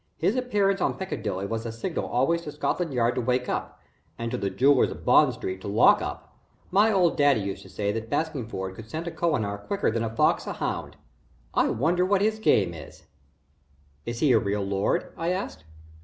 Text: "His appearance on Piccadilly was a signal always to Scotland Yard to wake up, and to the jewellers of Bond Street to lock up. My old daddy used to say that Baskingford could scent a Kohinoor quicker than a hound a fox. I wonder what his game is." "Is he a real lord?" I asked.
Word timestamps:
"His 0.17 0.35
appearance 0.35 0.81
on 0.81 0.95
Piccadilly 0.95 1.45
was 1.45 1.63
a 1.63 1.71
signal 1.71 2.07
always 2.07 2.41
to 2.41 2.51
Scotland 2.51 2.91
Yard 2.91 3.13
to 3.13 3.21
wake 3.21 3.47
up, 3.47 3.79
and 4.17 4.31
to 4.31 4.37
the 4.39 4.49
jewellers 4.49 4.89
of 4.89 5.05
Bond 5.05 5.31
Street 5.35 5.61
to 5.61 5.67
lock 5.67 6.01
up. 6.01 6.35
My 6.71 6.91
old 6.91 7.15
daddy 7.15 7.41
used 7.41 7.61
to 7.61 7.69
say 7.69 7.91
that 7.91 8.09
Baskingford 8.09 8.73
could 8.73 8.89
scent 8.89 9.05
a 9.05 9.11
Kohinoor 9.11 9.59
quicker 9.59 9.91
than 9.91 10.01
a 10.01 10.07
hound 10.09 10.19
a 10.19 10.57
fox. 10.57 10.95
I 11.53 11.69
wonder 11.69 12.03
what 12.03 12.21
his 12.21 12.39
game 12.39 12.73
is." 12.73 13.03
"Is 14.03 14.21
he 14.21 14.31
a 14.31 14.39
real 14.39 14.63
lord?" 14.63 15.13
I 15.19 15.29
asked. 15.29 15.65